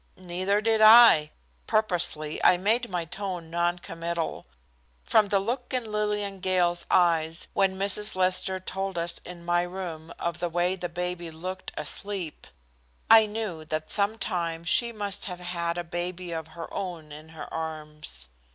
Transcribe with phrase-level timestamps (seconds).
[0.17, 1.29] "Neither did I."
[1.67, 4.47] Purposely I made my tone non committal.
[5.03, 8.15] From the look in Lillian Gale's eyes when Mrs.
[8.15, 12.47] Lester told us in my room of the way the baby looked asleep,
[13.11, 17.29] I knew that some time she must have had a baby of her own in
[17.29, 18.27] her arms.